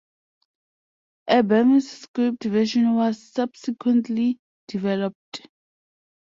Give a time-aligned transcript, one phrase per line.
[1.27, 5.43] A Burmese script version was subsequently developed.